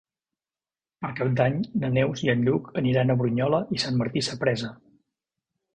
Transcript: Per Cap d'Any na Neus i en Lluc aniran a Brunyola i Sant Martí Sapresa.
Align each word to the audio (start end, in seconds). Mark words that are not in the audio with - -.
Per 1.05 1.11
Cap 1.19 1.35
d'Any 1.41 1.59
na 1.83 1.91
Neus 1.99 2.25
i 2.29 2.33
en 2.35 2.43
Lluc 2.49 2.73
aniran 2.83 3.17
a 3.17 3.19
Brunyola 3.21 3.61
i 3.79 3.85
Sant 3.87 4.03
Martí 4.03 4.27
Sapresa. 4.31 4.77